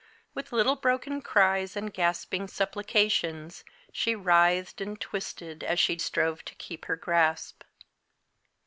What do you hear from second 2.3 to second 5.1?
supplications, she writhed and